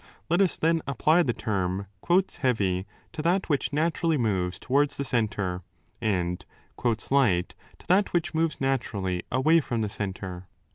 Let 0.31 0.41
us 0.41 0.57
then 0.57 0.81
apply 0.87 1.21
the 1.21 1.31
term 1.31 1.85
'heavy' 2.39 2.87
to 3.13 3.21
that 3.21 3.49
which 3.49 3.71
naturally 3.71 4.17
moves 4.17 4.57
towards 4.57 4.97
the 4.97 5.05
centre, 5.05 5.61
and 6.01 6.43
'light' 7.11 7.53
to 7.77 7.85
that 7.87 8.11
which 8.11 8.33
moves 8.33 8.59
naturally 8.59 9.21
away 9.31 9.59
from 9.61 9.81
the 9.81 9.89
centre. 9.89 10.47